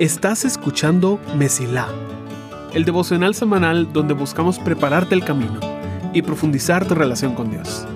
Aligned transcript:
Estás 0.00 0.46
escuchando 0.46 1.20
Mesilá, 1.36 1.86
el 2.72 2.86
devocional 2.86 3.34
semanal 3.34 3.92
donde 3.92 4.14
buscamos 4.14 4.58
prepararte 4.58 5.14
el 5.14 5.22
camino 5.22 5.60
y 6.14 6.22
profundizar 6.22 6.88
tu 6.88 6.94
relación 6.94 7.34
con 7.34 7.50
Dios. 7.50 7.86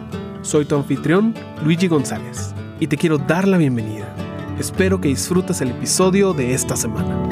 Soy 0.43 0.67
tu 0.67 0.77
anfitrión, 0.77 1.35
Luigi 1.65 1.89
González, 1.89 2.53
y 2.79 2.89
te 2.89 2.99
quiero 2.99 3.17
dar 3.17 3.49
la 3.49 3.57
bienvenida. 3.57 4.15
Espero 4.59 5.01
que 5.01 5.09
disfrutes 5.09 5.63
el 5.63 5.71
episodio 5.71 6.35
de 6.35 6.53
esta 6.53 6.77
semana. 6.77 7.27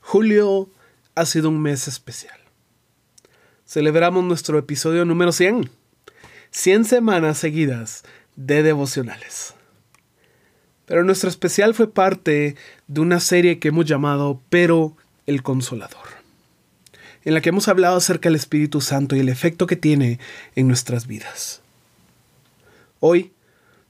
Julio 0.00 0.68
ha 1.16 1.26
sido 1.26 1.48
un 1.48 1.60
mes 1.60 1.88
especial. 1.88 2.38
Celebramos 3.66 4.22
nuestro 4.22 4.56
episodio 4.56 5.04
número 5.04 5.32
100. 5.32 5.77
100 6.50 6.84
semanas 6.84 7.38
seguidas 7.38 8.04
de 8.36 8.62
devocionales. 8.62 9.54
Pero 10.86 11.04
nuestro 11.04 11.28
especial 11.28 11.74
fue 11.74 11.92
parte 11.92 12.56
de 12.86 13.00
una 13.00 13.20
serie 13.20 13.58
que 13.58 13.68
hemos 13.68 13.84
llamado 13.84 14.40
Pero 14.48 14.96
el 15.26 15.42
Consolador, 15.42 16.08
en 17.24 17.34
la 17.34 17.42
que 17.42 17.50
hemos 17.50 17.68
hablado 17.68 17.96
acerca 17.96 18.28
del 18.28 18.36
Espíritu 18.36 18.80
Santo 18.80 19.14
y 19.14 19.20
el 19.20 19.28
efecto 19.28 19.66
que 19.66 19.76
tiene 19.76 20.18
en 20.54 20.66
nuestras 20.66 21.06
vidas. 21.06 21.60
Hoy, 23.00 23.32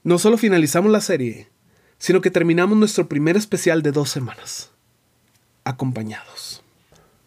no 0.03 0.19
solo 0.19 0.37
finalizamos 0.37 0.91
la 0.91 1.01
serie, 1.01 1.47
sino 1.97 2.21
que 2.21 2.31
terminamos 2.31 2.77
nuestro 2.77 3.07
primer 3.07 3.37
especial 3.37 3.81
de 3.81 3.91
dos 3.91 4.09
semanas, 4.09 4.71
acompañados. 5.63 6.63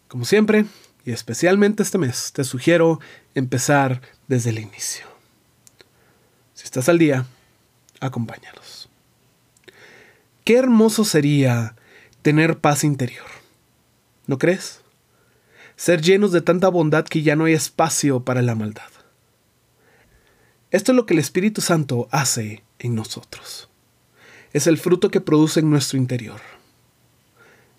Como 0.07 0.25
siempre, 0.25 0.65
y 1.05 1.11
especialmente 1.11 1.83
este 1.83 1.97
mes, 1.97 2.31
te 2.33 2.43
sugiero 2.43 2.99
empezar 3.33 4.01
desde 4.27 4.51
el 4.51 4.59
inicio. 4.59 5.12
Si 6.63 6.67
estás 6.67 6.87
al 6.87 6.97
día, 6.97 7.25
acompáñanos. 7.99 8.87
Qué 10.45 10.55
hermoso 10.55 11.03
sería 11.03 11.75
tener 12.21 12.59
paz 12.59 12.85
interior. 12.85 13.25
¿No 14.27 14.37
crees? 14.37 14.79
Ser 15.75 16.01
llenos 16.01 16.31
de 16.31 16.39
tanta 16.39 16.69
bondad 16.69 17.03
que 17.03 17.21
ya 17.21 17.35
no 17.35 17.43
hay 17.43 17.53
espacio 17.53 18.23
para 18.23 18.41
la 18.41 18.55
maldad. 18.55 18.87
Esto 20.71 20.93
es 20.93 20.95
lo 20.95 21.05
que 21.05 21.15
el 21.15 21.19
Espíritu 21.19 21.59
Santo 21.59 22.07
hace 22.11 22.63
en 22.79 22.95
nosotros. 22.95 23.67
Es 24.53 24.65
el 24.65 24.77
fruto 24.77 25.11
que 25.11 25.19
produce 25.19 25.59
en 25.59 25.69
nuestro 25.69 25.97
interior. 25.97 26.39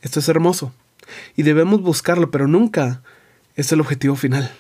Esto 0.02 0.20
es 0.20 0.28
hermoso 0.28 0.74
y 1.36 1.42
debemos 1.42 1.80
buscarlo, 1.80 2.30
pero 2.30 2.48
nunca 2.48 3.02
es 3.56 3.72
el 3.72 3.80
objetivo 3.80 4.14
final. 4.14 4.54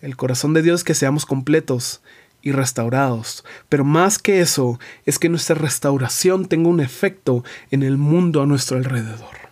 El 0.00 0.16
corazón 0.16 0.54
de 0.54 0.62
Dios 0.62 0.80
es 0.80 0.84
que 0.84 0.94
seamos 0.94 1.26
completos 1.26 2.00
y 2.42 2.52
restaurados. 2.52 3.44
Pero 3.68 3.84
más 3.84 4.18
que 4.18 4.40
eso, 4.40 4.78
es 5.06 5.18
que 5.18 5.28
nuestra 5.28 5.54
restauración 5.54 6.46
tenga 6.46 6.68
un 6.68 6.80
efecto 6.80 7.44
en 7.70 7.82
el 7.82 7.96
mundo 7.98 8.42
a 8.42 8.46
nuestro 8.46 8.76
alrededor. 8.76 9.50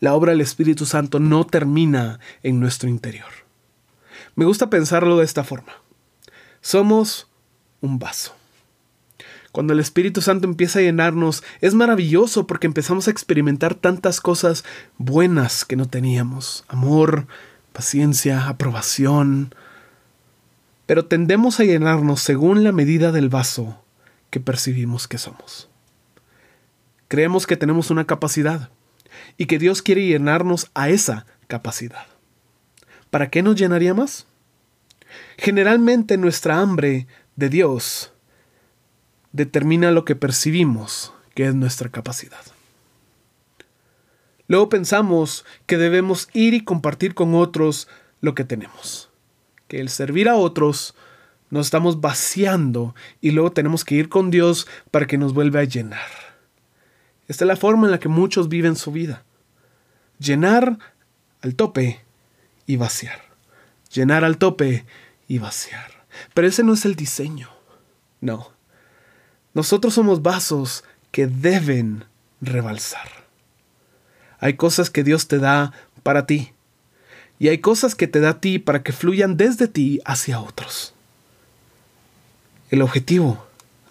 La 0.00 0.14
obra 0.14 0.32
del 0.32 0.40
Espíritu 0.40 0.86
Santo 0.86 1.20
no 1.20 1.44
termina 1.44 2.20
en 2.42 2.58
nuestro 2.58 2.88
interior. 2.88 3.28
Me 4.34 4.44
gusta 4.44 4.70
pensarlo 4.70 5.18
de 5.18 5.24
esta 5.24 5.44
forma. 5.44 5.72
Somos 6.62 7.28
un 7.80 7.98
vaso. 7.98 8.34
Cuando 9.52 9.72
el 9.72 9.80
Espíritu 9.80 10.20
Santo 10.20 10.46
empieza 10.46 10.78
a 10.78 10.82
llenarnos, 10.82 11.42
es 11.60 11.74
maravilloso 11.74 12.46
porque 12.46 12.68
empezamos 12.68 13.08
a 13.08 13.10
experimentar 13.10 13.74
tantas 13.74 14.20
cosas 14.20 14.64
buenas 14.96 15.64
que 15.64 15.76
no 15.76 15.86
teníamos. 15.86 16.64
Amor, 16.68 17.26
paciencia, 17.72 18.48
aprobación, 18.48 19.54
pero 20.90 21.04
tendemos 21.04 21.60
a 21.60 21.62
llenarnos 21.62 22.20
según 22.20 22.64
la 22.64 22.72
medida 22.72 23.12
del 23.12 23.28
vaso 23.28 23.80
que 24.28 24.40
percibimos 24.40 25.06
que 25.06 25.18
somos. 25.18 25.70
Creemos 27.06 27.46
que 27.46 27.56
tenemos 27.56 27.92
una 27.92 28.08
capacidad 28.08 28.70
y 29.36 29.46
que 29.46 29.60
Dios 29.60 29.82
quiere 29.82 30.04
llenarnos 30.04 30.68
a 30.74 30.88
esa 30.88 31.26
capacidad. 31.46 32.08
¿Para 33.08 33.30
qué 33.30 33.40
nos 33.40 33.54
llenaría 33.54 33.94
más? 33.94 34.26
Generalmente 35.38 36.16
nuestra 36.16 36.58
hambre 36.58 37.06
de 37.36 37.48
Dios 37.50 38.12
determina 39.30 39.92
lo 39.92 40.04
que 40.04 40.16
percibimos 40.16 41.14
que 41.36 41.46
es 41.46 41.54
nuestra 41.54 41.90
capacidad. 41.90 42.44
Luego 44.48 44.68
pensamos 44.68 45.44
que 45.66 45.78
debemos 45.78 46.28
ir 46.32 46.52
y 46.52 46.64
compartir 46.64 47.14
con 47.14 47.36
otros 47.36 47.86
lo 48.20 48.34
que 48.34 48.42
tenemos 48.42 49.09
que 49.70 49.80
el 49.80 49.88
servir 49.88 50.28
a 50.28 50.34
otros 50.34 50.96
nos 51.48 51.68
estamos 51.68 52.00
vaciando 52.00 52.96
y 53.20 53.30
luego 53.30 53.52
tenemos 53.52 53.84
que 53.84 53.94
ir 53.94 54.08
con 54.08 54.32
Dios 54.32 54.66
para 54.90 55.06
que 55.06 55.16
nos 55.16 55.32
vuelva 55.32 55.60
a 55.60 55.64
llenar. 55.64 56.08
Esta 57.28 57.44
es 57.44 57.46
la 57.46 57.54
forma 57.54 57.86
en 57.86 57.92
la 57.92 58.00
que 58.00 58.08
muchos 58.08 58.48
viven 58.48 58.74
su 58.74 58.90
vida. 58.90 59.22
Llenar 60.18 60.76
al 61.40 61.54
tope 61.54 62.00
y 62.66 62.78
vaciar. 62.78 63.20
Llenar 63.94 64.24
al 64.24 64.38
tope 64.38 64.86
y 65.28 65.38
vaciar. 65.38 66.04
Pero 66.34 66.48
ese 66.48 66.64
no 66.64 66.74
es 66.74 66.84
el 66.84 66.96
diseño. 66.96 67.48
No. 68.20 68.50
Nosotros 69.54 69.94
somos 69.94 70.20
vasos 70.20 70.82
que 71.12 71.28
deben 71.28 72.06
rebalsar. 72.40 73.08
Hay 74.40 74.54
cosas 74.54 74.90
que 74.90 75.04
Dios 75.04 75.28
te 75.28 75.38
da 75.38 75.72
para 76.02 76.26
ti 76.26 76.54
y 77.40 77.48
hay 77.48 77.58
cosas 77.58 77.94
que 77.94 78.06
te 78.06 78.20
da 78.20 78.28
a 78.30 78.40
ti 78.40 78.58
para 78.58 78.82
que 78.82 78.92
fluyan 78.92 79.38
desde 79.38 79.66
ti 79.66 79.98
hacia 80.04 80.40
otros. 80.40 80.92
El 82.68 82.82
objetivo 82.82 83.46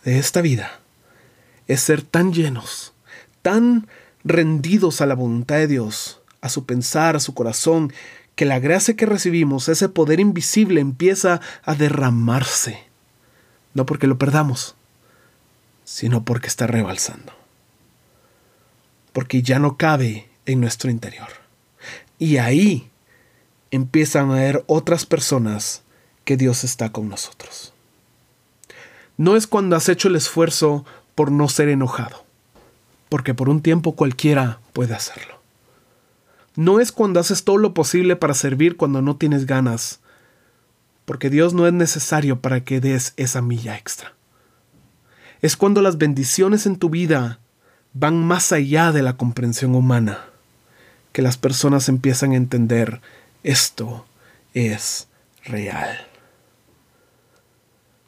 de 0.05 0.19
esta 0.19 0.41
vida 0.41 0.79
es 1.67 1.81
ser 1.81 2.03
tan 2.03 2.31
llenos, 2.31 2.93
tan 3.41 3.87
rendidos 4.23 5.01
a 5.01 5.07
la 5.07 5.15
voluntad 5.15 5.55
de 5.55 5.65
Dios, 5.65 6.21
a 6.41 6.49
su 6.49 6.67
pensar, 6.67 7.15
a 7.15 7.19
su 7.19 7.33
corazón, 7.33 7.91
que 8.35 8.45
la 8.45 8.59
gracia 8.59 8.95
que 8.95 9.07
recibimos, 9.07 9.67
ese 9.67 9.89
poder 9.89 10.19
invisible, 10.19 10.79
empieza 10.79 11.41
a 11.63 11.73
derramarse. 11.73 12.83
No 13.73 13.87
porque 13.87 14.05
lo 14.05 14.19
perdamos, 14.19 14.75
sino 15.85 16.23
porque 16.23 16.47
está 16.47 16.67
rebalsando. 16.67 17.33
Porque 19.11 19.41
ya 19.41 19.57
no 19.57 19.75
cabe 19.75 20.29
en 20.45 20.61
nuestro 20.61 20.91
interior. 20.91 21.29
Y 22.19 22.37
ahí 22.37 22.89
empiezan 23.71 24.31
a 24.31 24.35
ver 24.35 24.63
otras 24.67 25.05
personas 25.05 25.83
que 26.25 26.37
Dios 26.37 26.63
está 26.63 26.91
con 26.91 27.09
nosotros. 27.09 27.73
No 29.17 29.35
es 29.35 29.47
cuando 29.47 29.75
has 29.75 29.89
hecho 29.89 30.07
el 30.07 30.15
esfuerzo 30.15 30.85
por 31.15 31.31
no 31.31 31.49
ser 31.49 31.69
enojado, 31.69 32.25
porque 33.09 33.33
por 33.33 33.49
un 33.49 33.61
tiempo 33.61 33.95
cualquiera 33.95 34.59
puede 34.73 34.93
hacerlo. 34.93 35.39
No 36.55 36.79
es 36.79 36.91
cuando 36.91 37.19
haces 37.19 37.43
todo 37.43 37.57
lo 37.57 37.73
posible 37.73 38.15
para 38.15 38.33
servir 38.33 38.77
cuando 38.77 39.01
no 39.01 39.17
tienes 39.17 39.45
ganas, 39.45 39.99
porque 41.05 41.29
Dios 41.29 41.53
no 41.53 41.67
es 41.67 41.73
necesario 41.73 42.39
para 42.39 42.63
que 42.63 42.79
des 42.79 43.13
esa 43.17 43.41
milla 43.41 43.77
extra. 43.77 44.13
Es 45.41 45.57
cuando 45.57 45.81
las 45.81 45.97
bendiciones 45.97 46.65
en 46.65 46.77
tu 46.77 46.89
vida 46.89 47.39
van 47.93 48.23
más 48.23 48.51
allá 48.51 48.91
de 48.91 49.01
la 49.01 49.17
comprensión 49.17 49.73
humana, 49.75 50.25
que 51.11 51.21
las 51.21 51.37
personas 51.37 51.89
empiezan 51.89 52.33
a 52.33 52.35
entender 52.35 53.01
esto 53.43 54.05
es 54.53 55.07
real. 55.45 56.07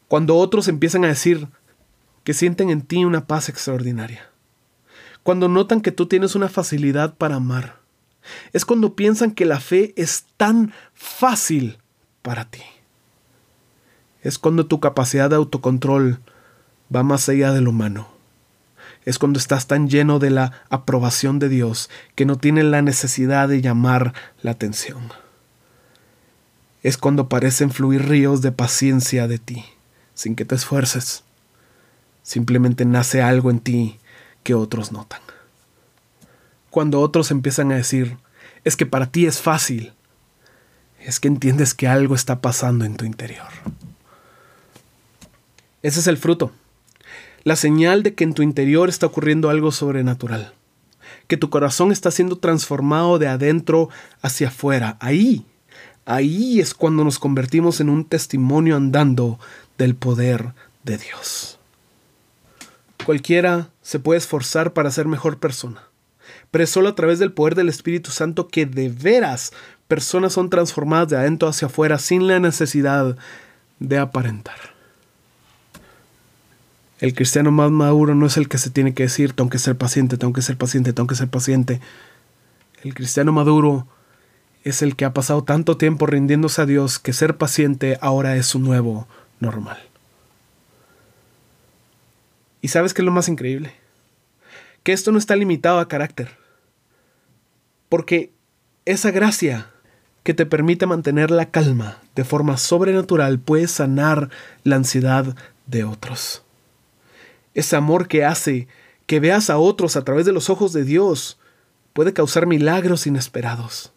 Cuando 0.08 0.36
otros 0.36 0.68
empiezan 0.68 1.06
a 1.06 1.08
decir 1.08 1.48
que 2.24 2.34
sienten 2.34 2.70
en 2.70 2.82
ti 2.82 3.06
una 3.06 3.28
paz 3.28 3.50
extraordinaria. 3.50 4.30
Cuando 5.24 5.48
notan 5.48 5.82
que 5.82 5.92
tú 5.92 6.08
tienes 6.08 6.36
una 6.36 6.50
facilidad 6.50 7.16
para 7.16 7.36
amar. 7.36 7.80
Es 8.54 8.66
cuando 8.66 8.96
piensan 8.96 9.32
que 9.32 9.46
la 9.46 9.60
fe 9.60 9.94
es 9.96 10.26
tan 10.38 10.74
fácil 10.94 11.78
para 12.22 12.46
ti. 12.46 12.62
Es 14.22 14.38
cuando 14.38 14.66
tu 14.66 14.80
capacidad 14.80 15.30
de 15.30 15.38
autocontrol 15.38 16.20
va 16.94 17.04
más 17.04 17.30
allá 17.30 17.54
de 17.54 17.62
lo 17.62 17.70
humano. 17.72 18.10
Es 19.06 19.18
cuando 19.18 19.40
estás 19.40 19.66
tan 19.66 19.90
lleno 19.90 20.20
de 20.20 20.30
la 20.30 20.64
aprobación 20.70 21.40
de 21.40 21.50
Dios 21.50 21.90
que 22.14 22.26
no 22.26 22.38
tienes 22.38 22.66
la 22.66 22.82
necesidad 22.84 23.48
de 23.48 23.62
llamar 23.62 24.14
la 24.42 24.52
atención 24.52 25.21
es 26.84 26.98
cuando 26.98 27.30
parecen 27.30 27.72
fluir 27.72 28.08
ríos 28.08 28.42
de 28.42 28.52
paciencia 28.52 29.28
de 29.28 29.38
ti, 29.38 29.66
sin 30.14 30.36
que 30.36 30.46
te 30.46 30.56
esfuerces. 30.56 31.24
Simplemente 32.24 32.86
nace 32.86 33.22
algo 33.22 33.52
en 33.52 33.60
ti 33.60 34.00
que 34.44 34.54
otros 34.56 34.92
notan. 34.92 35.22
Cuando 36.70 37.02
otros 37.02 37.32
empiezan 37.32 37.72
a 37.72 37.76
decir, 37.76 38.18
es 38.64 38.76
que 38.76 38.86
para 38.86 39.12
ti 39.12 39.26
es 39.26 39.40
fácil, 39.40 39.94
es 41.00 41.20
que 41.20 41.28
entiendes 41.28 41.74
que 41.74 41.88
algo 41.88 42.16
está 42.16 42.42
pasando 42.42 42.86
en 42.86 42.96
tu 42.96 43.06
interior. 43.06 43.48
Ese 45.84 46.00
es 46.00 46.08
el 46.08 46.18
fruto, 46.18 46.52
la 47.44 47.56
señal 47.56 48.04
de 48.04 48.14
que 48.14 48.24
en 48.24 48.34
tu 48.34 48.44
interior 48.44 48.88
está 48.88 49.08
ocurriendo 49.08 49.50
algo 49.50 49.72
sobrenatural, 49.72 50.54
que 51.28 51.38
tu 51.38 51.50
corazón 51.50 51.92
está 51.92 52.12
siendo 52.12 52.38
transformado 52.38 53.18
de 53.18 53.28
adentro 53.28 53.90
hacia 54.22 54.50
afuera. 54.50 54.98
Ahí 55.00 55.46
Ahí 56.06 56.60
es 56.60 56.74
cuando 56.74 57.04
nos 57.04 57.20
convertimos 57.20 57.80
en 57.80 57.90
un 57.90 58.06
testimonio 58.06 58.76
andando 58.76 59.40
del 59.78 59.96
poder 59.96 60.54
de 60.84 60.98
Dios. 60.98 61.60
Cualquiera 63.06 63.70
se 63.82 64.00
puede 64.00 64.20
esforzar 64.20 64.74
para 64.74 64.92
ser 64.92 65.08
mejor 65.08 65.40
persona, 65.40 65.84
pero 66.50 66.64
es 66.64 66.70
solo 66.70 66.90
a 66.90 66.96
través 66.96 67.20
del 67.20 67.34
poder 67.34 67.56
del 67.56 67.70
Espíritu 67.70 68.12
Santo 68.12 68.48
que 68.48 68.66
de 68.66 68.90
veras 68.90 69.54
personas 69.88 70.34
son 70.34 70.50
transformadas 70.50 71.10
de 71.10 71.18
adentro 71.18 71.48
hacia 71.48 71.68
afuera 71.68 71.98
sin 71.98 72.28
la 72.28 72.40
necesidad 72.40 73.18
de 73.80 73.98
aparentar. 73.98 74.56
El 77.00 77.16
cristiano 77.16 77.52
más 77.52 77.72
maduro 77.72 78.14
no 78.14 78.28
es 78.28 78.38
el 78.38 78.48
que 78.48 78.60
se 78.60 78.70
tiene 78.70 78.94
que 78.94 79.04
decir, 79.04 79.34
tengo 79.34 79.50
que 79.50 79.58
ser 79.58 79.76
paciente, 79.76 80.18
tengo 80.18 80.34
que 80.34 80.44
ser 80.44 80.56
paciente, 80.56 80.94
tengo 80.94 81.08
que 81.08 81.16
ser 81.16 81.28
paciente. 81.28 81.82
El 82.84 82.94
cristiano 82.94 83.32
maduro 83.32 83.88
es 84.64 84.82
el 84.82 84.96
que 84.96 85.06
ha 85.06 85.14
pasado 85.14 85.44
tanto 85.44 85.78
tiempo 85.78 86.06
rindiéndose 86.06 86.62
a 86.62 86.66
Dios 86.66 87.00
que 87.00 87.14
ser 87.14 87.38
paciente 87.38 87.98
ahora 88.02 88.36
es 88.36 88.46
su 88.46 88.60
nuevo 88.60 89.08
normal. 89.40 89.82
¿Y 92.62 92.68
sabes 92.68 92.94
qué 92.94 93.02
es 93.02 93.06
lo 93.06 93.12
más 93.12 93.28
increíble? 93.28 93.74
Que 94.84 94.94
esto 94.94 95.12
no 95.12 95.18
está 95.18 95.36
limitado 95.36 95.80
a 95.80 95.88
carácter. 95.88 96.38
Porque 97.90 98.32
esa 98.86 99.12
gracia 99.12 99.72
que 100.24 100.34
te 100.34 100.46
permite 100.46 100.86
mantener 100.86 101.32
la 101.32 101.50
calma 101.50 101.98
de 102.16 102.24
forma 102.24 102.58
sobrenatural 102.58 103.40
puede 103.40 103.68
sanar 103.68 104.30
la 104.64 104.76
ansiedad 104.76 105.36
de 105.66 105.84
otros. 105.84 106.44
Ese 107.54 107.76
amor 107.76 108.08
que 108.08 108.24
hace 108.24 108.68
que 109.08 109.20
veas 109.20 109.50
a 109.50 109.58
otros 109.58 109.96
a 109.96 110.04
través 110.04 110.26
de 110.26 110.32
los 110.32 110.50
ojos 110.50 110.72
de 110.72 110.84
Dios 110.84 111.40
puede 111.94 112.14
causar 112.14 112.46
milagros 112.46 113.08
inesperados. 113.08 113.92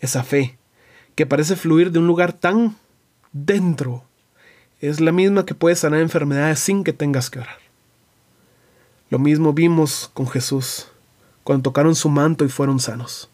Esa 0.00 0.22
fe 0.22 0.58
que 1.14 1.26
parece 1.26 1.56
fluir 1.56 1.90
de 1.90 1.98
un 1.98 2.06
lugar 2.06 2.32
tan 2.32 2.76
dentro 3.32 4.04
es 4.80 5.00
la 5.00 5.12
misma 5.12 5.44
que 5.44 5.54
puede 5.54 5.74
sanar 5.76 6.00
enfermedades 6.00 6.60
sin 6.60 6.84
que 6.84 6.92
tengas 6.92 7.30
que 7.30 7.40
orar. 7.40 7.58
Lo 9.10 9.18
mismo 9.18 9.52
vimos 9.52 10.10
con 10.14 10.28
Jesús 10.28 10.88
cuando 11.42 11.62
tocaron 11.62 11.94
su 11.94 12.08
manto 12.08 12.44
y 12.44 12.48
fueron 12.48 12.78
sanos. 12.78 13.28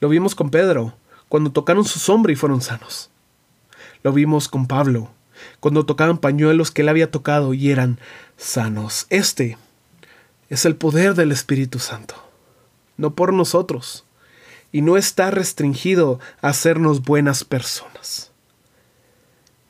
Lo 0.00 0.08
vimos 0.08 0.34
con 0.34 0.50
Pedro 0.50 0.94
cuando 1.28 1.52
tocaron 1.52 1.84
su 1.84 1.98
sombra 1.98 2.32
y 2.32 2.36
fueron 2.36 2.60
sanos. 2.60 3.10
Lo 4.02 4.12
vimos 4.12 4.48
con 4.48 4.66
Pablo 4.66 5.10
cuando 5.60 5.86
tocaban 5.86 6.18
pañuelos 6.18 6.70
que 6.70 6.82
él 6.82 6.88
había 6.88 7.10
tocado 7.10 7.54
y 7.54 7.70
eran 7.70 8.00
sanos. 8.36 9.06
Este 9.10 9.58
es 10.48 10.64
el 10.64 10.76
poder 10.76 11.14
del 11.14 11.30
Espíritu 11.30 11.78
Santo, 11.78 12.14
no 12.96 13.14
por 13.14 13.32
nosotros, 13.32 14.04
y 14.72 14.80
no 14.80 14.96
está 14.96 15.30
restringido 15.30 16.18
a 16.40 16.48
hacernos 16.48 17.02
buenas 17.02 17.44
personas. 17.44 18.32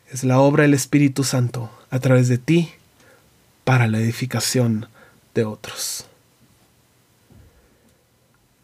Es 0.08 0.22
la 0.22 0.38
obra 0.38 0.62
del 0.62 0.74
Espíritu 0.74 1.24
Santo 1.24 1.70
a 1.90 1.98
través 1.98 2.28
de 2.28 2.38
ti 2.38 2.70
para 3.64 3.88
la 3.88 3.98
edificación 3.98 4.88
de 5.34 5.44
otros. 5.44 6.06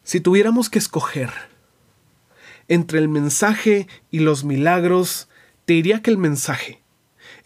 Si 0.05 0.20
tuviéramos 0.20 0.70
que 0.70 0.79
escoger 0.79 1.31
entre 2.69 2.99
el 2.99 3.08
mensaje 3.08 3.88
y 4.11 4.20
los 4.20 4.44
milagros, 4.44 5.29
te 5.64 5.75
diría 5.75 6.02
que 6.02 6.11
el 6.11 6.19
mensaje, 6.19 6.81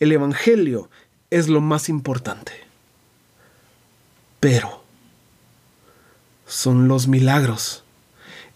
el 0.00 0.12
Evangelio, 0.12 0.90
es 1.30 1.48
lo 1.48 1.60
más 1.60 1.88
importante. 1.88 2.52
Pero 4.38 4.84
son 6.46 6.88
los 6.88 7.08
milagros 7.08 7.81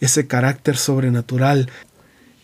ese 0.00 0.26
carácter 0.26 0.76
sobrenatural, 0.76 1.70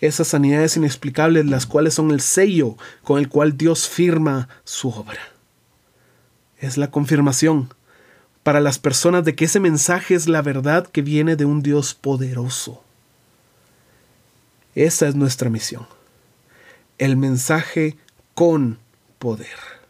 esas 0.01 0.29
sanidades 0.29 0.77
inexplicables, 0.77 1.47
las 1.47 1.67
cuales 1.67 1.95
son 1.95 2.11
el 2.11 2.21
sello 2.21 2.77
con 3.03 3.19
el 3.19 3.29
cual 3.29 3.57
Dios 3.57 3.89
firma 3.89 4.49
su 4.65 4.89
obra. 4.89 5.21
Es 6.59 6.77
la 6.77 6.91
confirmación 6.91 7.73
para 8.43 8.61
las 8.61 8.79
personas 8.79 9.25
de 9.25 9.35
que 9.35 9.45
ese 9.45 9.61
mensaje 9.61 10.15
es 10.15 10.29
la 10.29 10.43
verdad 10.43 10.87
que 10.87 11.03
viene 11.03 11.37
de 11.37 11.45
un 11.45 11.63
Dios 11.63 11.95
poderoso. 11.95 12.83
Esa 14.75 15.07
es 15.07 15.15
nuestra 15.15 15.51
misión. 15.51 15.87
El 16.99 17.17
mensaje 17.17 17.97
con 18.35 18.79
poder. 19.19 19.82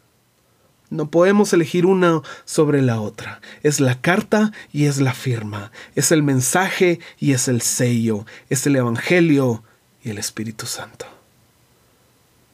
No 0.93 1.09
podemos 1.09 1.51
elegir 1.53 1.87
una 1.87 2.21
sobre 2.45 2.83
la 2.83 3.01
otra. 3.01 3.41
Es 3.63 3.79
la 3.79 3.99
carta 3.99 4.51
y 4.71 4.85
es 4.85 5.01
la 5.01 5.15
firma. 5.15 5.71
Es 5.95 6.11
el 6.11 6.21
mensaje 6.21 6.99
y 7.17 7.31
es 7.31 7.47
el 7.47 7.63
sello. 7.63 8.27
Es 8.51 8.67
el 8.67 8.75
Evangelio 8.75 9.63
y 10.03 10.11
el 10.11 10.19
Espíritu 10.19 10.67
Santo. 10.67 11.07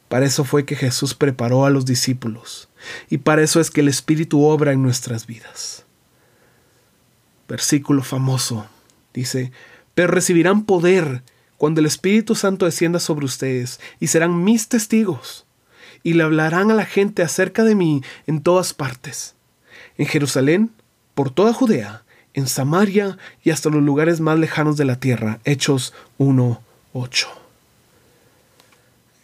Para 0.08 0.24
eso 0.24 0.44
fue 0.44 0.64
que 0.64 0.74
Jesús 0.74 1.12
preparó 1.12 1.66
a 1.66 1.70
los 1.70 1.84
discípulos. 1.84 2.70
Y 3.10 3.18
para 3.18 3.42
eso 3.42 3.60
es 3.60 3.70
que 3.70 3.82
el 3.82 3.88
Espíritu 3.88 4.42
obra 4.42 4.72
en 4.72 4.82
nuestras 4.82 5.26
vidas. 5.26 5.84
Versículo 7.46 8.02
famoso. 8.02 8.66
Dice, 9.12 9.52
pero 9.94 10.14
recibirán 10.14 10.64
poder 10.64 11.22
cuando 11.58 11.80
el 11.80 11.86
Espíritu 11.86 12.34
Santo 12.34 12.64
descienda 12.64 13.00
sobre 13.00 13.26
ustedes 13.26 13.80
y 14.00 14.06
serán 14.06 14.44
mis 14.44 14.68
testigos 14.68 15.44
y 16.02 16.14
le 16.14 16.22
hablarán 16.22 16.70
a 16.70 16.74
la 16.74 16.86
gente 16.86 17.22
acerca 17.22 17.64
de 17.64 17.74
mí 17.74 18.02
en 18.26 18.42
todas 18.42 18.74
partes, 18.74 19.34
en 19.98 20.06
Jerusalén, 20.06 20.70
por 21.14 21.30
toda 21.30 21.52
Judea, 21.52 22.04
en 22.34 22.46
Samaria 22.46 23.18
y 23.42 23.50
hasta 23.50 23.70
los 23.70 23.82
lugares 23.82 24.20
más 24.20 24.38
lejanos 24.38 24.76
de 24.76 24.84
la 24.84 24.96
tierra. 24.96 25.40
Hechos 25.44 25.92
1.8. 26.18 27.26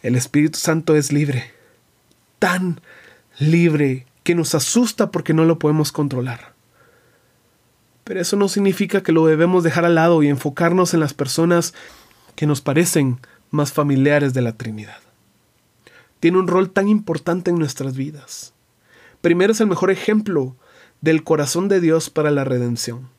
El 0.03 0.15
Espíritu 0.15 0.59
Santo 0.59 0.95
es 0.95 1.11
libre, 1.11 1.51
tan 2.39 2.81
libre 3.39 4.05
que 4.23 4.35
nos 4.35 4.55
asusta 4.55 5.09
porque 5.09 5.33
no 5.33 5.45
lo 5.45 5.57
podemos 5.57 5.91
controlar. 5.91 6.53
Pero 8.03 8.21
eso 8.21 8.37
no 8.37 8.47
significa 8.47 9.01
que 9.01 9.11
lo 9.11 9.25
debemos 9.25 9.63
dejar 9.63 9.85
al 9.85 9.95
lado 9.95 10.21
y 10.23 10.29
enfocarnos 10.29 10.93
en 10.93 10.99
las 10.99 11.13
personas 11.13 11.73
que 12.35 12.45
nos 12.45 12.61
parecen 12.61 13.19
más 13.49 13.73
familiares 13.73 14.33
de 14.33 14.41
la 14.41 14.53
Trinidad 14.53 15.06
tiene 16.19 16.37
un 16.37 16.47
rol 16.47 16.71
tan 16.71 16.87
importante 16.87 17.51
en 17.51 17.59
nuestras 17.59 17.95
vidas. 17.95 18.53
Primero 19.21 19.51
es 19.53 19.61
el 19.61 19.67
mejor 19.67 19.91
ejemplo 19.91 20.55
del 21.01 21.23
corazón 21.23 21.67
de 21.67 21.79
Dios 21.79 22.09
para 22.09 22.31
la 22.31 22.43
redención. 22.43 23.09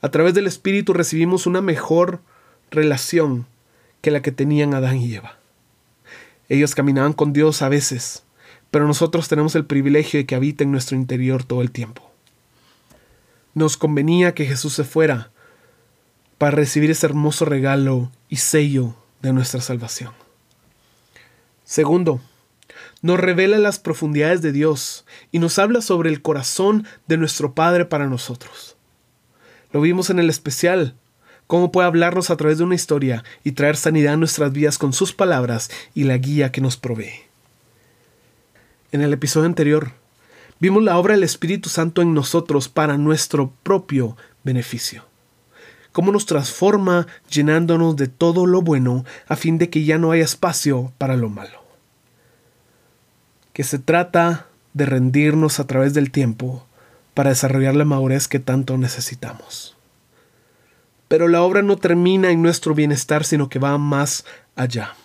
A 0.00 0.10
través 0.10 0.34
del 0.34 0.46
Espíritu 0.46 0.92
recibimos 0.92 1.46
una 1.46 1.60
mejor 1.60 2.20
relación 2.70 3.46
que 4.00 4.10
la 4.10 4.22
que 4.22 4.32
tenían 4.32 4.74
Adán 4.74 4.98
y 4.98 5.14
Eva. 5.14 5.38
Ellos 6.48 6.74
caminaban 6.74 7.12
con 7.12 7.32
Dios 7.32 7.62
a 7.62 7.68
veces, 7.68 8.24
pero 8.70 8.86
nosotros 8.86 9.28
tenemos 9.28 9.54
el 9.54 9.64
privilegio 9.64 10.18
de 10.18 10.26
que 10.26 10.34
habita 10.34 10.64
en 10.64 10.72
nuestro 10.72 10.96
interior 10.96 11.44
todo 11.44 11.62
el 11.62 11.70
tiempo. 11.70 12.10
Nos 13.54 13.76
convenía 13.76 14.34
que 14.34 14.46
Jesús 14.46 14.74
se 14.74 14.84
fuera 14.84 15.30
para 16.38 16.56
recibir 16.56 16.90
ese 16.90 17.06
hermoso 17.06 17.44
regalo 17.44 18.10
y 18.28 18.36
sello 18.36 18.94
de 19.22 19.32
nuestra 19.32 19.60
salvación. 19.60 20.23
Segundo, 21.64 22.20
nos 23.00 23.18
revela 23.18 23.58
las 23.58 23.78
profundidades 23.78 24.42
de 24.42 24.52
Dios 24.52 25.06
y 25.32 25.38
nos 25.38 25.58
habla 25.58 25.80
sobre 25.80 26.10
el 26.10 26.22
corazón 26.22 26.86
de 27.06 27.16
nuestro 27.16 27.54
Padre 27.54 27.86
para 27.86 28.06
nosotros. 28.06 28.76
Lo 29.72 29.80
vimos 29.80 30.10
en 30.10 30.18
el 30.18 30.28
especial, 30.28 30.94
cómo 31.46 31.72
puede 31.72 31.86
hablarnos 31.86 32.30
a 32.30 32.36
través 32.36 32.58
de 32.58 32.64
una 32.64 32.74
historia 32.74 33.24
y 33.44 33.52
traer 33.52 33.76
sanidad 33.76 34.14
a 34.14 34.18
nuestras 34.18 34.52
vidas 34.52 34.78
con 34.78 34.92
sus 34.92 35.12
palabras 35.12 35.70
y 35.94 36.04
la 36.04 36.18
guía 36.18 36.52
que 36.52 36.60
nos 36.60 36.76
provee. 36.76 37.24
En 38.92 39.00
el 39.00 39.12
episodio 39.12 39.46
anterior, 39.46 39.92
vimos 40.60 40.82
la 40.82 40.98
obra 40.98 41.14
del 41.14 41.24
Espíritu 41.24 41.68
Santo 41.68 42.02
en 42.02 42.14
nosotros 42.14 42.68
para 42.68 42.98
nuestro 42.98 43.52
propio 43.62 44.16
beneficio 44.44 45.04
cómo 45.94 46.10
nos 46.10 46.26
transforma 46.26 47.06
llenándonos 47.30 47.94
de 47.94 48.08
todo 48.08 48.46
lo 48.46 48.62
bueno 48.62 49.04
a 49.28 49.36
fin 49.36 49.58
de 49.58 49.70
que 49.70 49.84
ya 49.84 49.96
no 49.96 50.10
haya 50.10 50.24
espacio 50.24 50.92
para 50.98 51.16
lo 51.16 51.28
malo. 51.28 51.62
Que 53.52 53.62
se 53.62 53.78
trata 53.78 54.48
de 54.72 54.86
rendirnos 54.86 55.60
a 55.60 55.68
través 55.68 55.94
del 55.94 56.10
tiempo 56.10 56.66
para 57.14 57.30
desarrollar 57.30 57.76
la 57.76 57.84
madurez 57.84 58.26
que 58.26 58.40
tanto 58.40 58.76
necesitamos. 58.76 59.76
Pero 61.06 61.28
la 61.28 61.42
obra 61.42 61.62
no 61.62 61.76
termina 61.76 62.32
en 62.32 62.42
nuestro 62.42 62.74
bienestar, 62.74 63.24
sino 63.24 63.48
que 63.48 63.60
va 63.60 63.78
más 63.78 64.24
allá. 64.56 64.96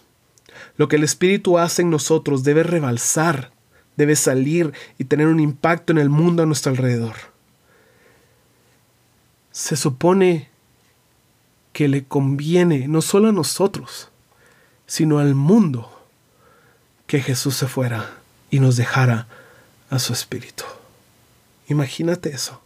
Lo 0.75 0.88
que 0.88 0.96
el 0.96 1.03
Espíritu 1.03 1.60
hace 1.60 1.84
en 1.84 1.91
nosotros 1.91 2.43
debe 2.43 2.63
rebalsar, 2.63 3.51
debe 3.96 4.15
salir 4.15 4.74
y 4.98 5.03
tener 5.03 5.27
un 5.27 5.39
impacto 5.39 5.93
en 5.93 6.00
el 6.00 6.10
mundo 6.10 6.41
a 6.41 6.48
nuestro 6.48 6.72
alrededor. 6.72 7.15
Se 9.51 9.75
supone 9.75 10.50
que 11.79 11.88
le 11.88 12.03
conviene 12.03 12.89
no 12.89 13.01
solo 13.01 13.29
a 13.29 13.31
nosotros, 13.31 14.09
sino 14.86 15.19
al 15.19 15.33
mundo 15.33 16.05
que 17.07 17.21
Jesús 17.21 17.55
se 17.55 17.67
fuera 17.67 18.17
y 18.51 18.59
nos 18.59 18.75
dejara 18.75 19.29
a 19.89 19.98
su 19.98 20.12
espíritu. 20.12 20.65
Imagínate 21.69 22.31
eso. 22.31 22.62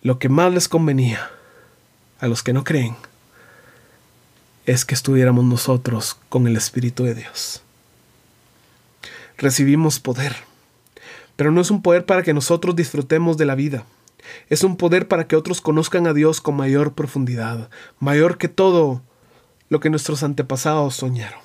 Lo 0.00 0.20
que 0.20 0.28
más 0.28 0.54
les 0.54 0.68
convenía 0.68 1.28
a 2.20 2.28
los 2.28 2.44
que 2.44 2.52
no 2.52 2.62
creen 2.62 2.94
es 4.64 4.84
que 4.84 4.94
estuviéramos 4.94 5.44
nosotros 5.44 6.18
con 6.28 6.46
el 6.46 6.56
Espíritu 6.56 7.02
de 7.02 7.16
Dios. 7.16 7.62
recibimos 9.38 9.98
poder. 9.98 10.36
Pero 11.34 11.50
no 11.50 11.62
es 11.62 11.72
un 11.72 11.82
poder 11.82 12.04
para 12.04 12.22
que 12.22 12.32
nosotros 12.32 12.76
disfrutemos 12.76 13.36
de 13.36 13.44
la 13.44 13.56
vida. 13.56 13.84
Es 14.48 14.64
un 14.64 14.76
poder 14.76 15.08
para 15.08 15.26
que 15.26 15.36
otros 15.36 15.60
conozcan 15.60 16.06
a 16.06 16.14
Dios 16.14 16.40
con 16.40 16.56
mayor 16.56 16.94
profundidad, 16.94 17.70
mayor 17.98 18.38
que 18.38 18.48
todo 18.48 19.02
lo 19.68 19.80
que 19.80 19.90
nuestros 19.90 20.22
antepasados 20.22 20.94
soñaron. 20.94 21.40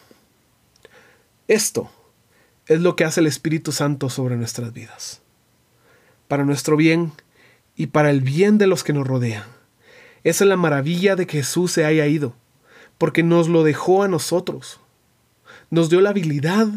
Esto 1.48 1.92
es 2.68 2.80
lo 2.80 2.96
que 2.96 3.04
hace 3.04 3.20
el 3.20 3.28
Espíritu 3.28 3.72
Santo 3.72 4.10
sobre 4.10 4.38
nuestras 4.38 4.72
vidas. 4.74 5.22
Para 6.28 6.46
nuestro 6.46 6.78
bien 6.78 7.12
y 7.76 7.88
para 7.88 8.10
el 8.10 8.22
bien 8.22 8.58
de 8.58 8.68
los 8.68 8.84
que 8.84 8.94
nos 8.94 9.06
rodean. 9.06 9.44
Esa 10.24 10.46
es 10.46 10.48
la 10.50 10.56
maravilla 10.56 11.16
de 11.16 11.28
que 11.28 11.40
Jesús 11.40 11.74
se 11.74 11.84
haya 11.84 12.08
ido, 12.08 12.34
porque 12.98 13.24
nos 13.24 13.50
lo 13.50 13.64
dejó 13.64 14.04
a 14.04 14.08
nosotros. 14.08 14.80
Nos 15.70 15.90
dio 15.90 16.00
la 16.00 16.12
habilidad, 16.12 16.68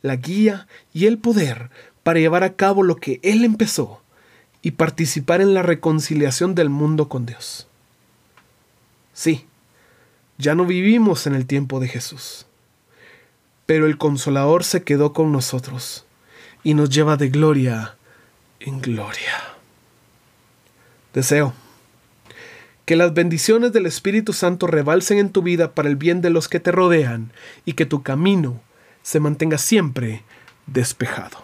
la 0.00 0.16
guía 0.16 0.68
y 0.92 1.06
el 1.06 1.18
poder 1.18 1.70
para 2.04 2.20
llevar 2.20 2.44
a 2.44 2.54
cabo 2.54 2.84
lo 2.84 2.96
que 2.96 3.18
Él 3.24 3.44
empezó 3.44 4.03
y 4.64 4.70
participar 4.70 5.42
en 5.42 5.52
la 5.52 5.62
reconciliación 5.62 6.54
del 6.54 6.70
mundo 6.70 7.10
con 7.10 7.26
Dios. 7.26 7.68
Sí, 9.12 9.44
ya 10.38 10.54
no 10.54 10.64
vivimos 10.64 11.26
en 11.26 11.34
el 11.34 11.44
tiempo 11.44 11.80
de 11.80 11.88
Jesús, 11.88 12.46
pero 13.66 13.86
el 13.86 13.98
consolador 13.98 14.64
se 14.64 14.82
quedó 14.82 15.12
con 15.12 15.32
nosotros 15.32 16.06
y 16.62 16.72
nos 16.72 16.88
lleva 16.88 17.18
de 17.18 17.28
gloria 17.28 17.96
en 18.58 18.80
gloria. 18.80 19.54
Deseo 21.12 21.52
que 22.86 22.96
las 22.96 23.12
bendiciones 23.12 23.74
del 23.74 23.84
Espíritu 23.84 24.32
Santo 24.32 24.66
rebalsen 24.66 25.18
en 25.18 25.30
tu 25.30 25.42
vida 25.42 25.74
para 25.74 25.90
el 25.90 25.96
bien 25.96 26.22
de 26.22 26.30
los 26.30 26.48
que 26.48 26.58
te 26.58 26.72
rodean 26.72 27.32
y 27.66 27.74
que 27.74 27.84
tu 27.84 28.02
camino 28.02 28.62
se 29.02 29.20
mantenga 29.20 29.58
siempre 29.58 30.22
despejado. 30.66 31.43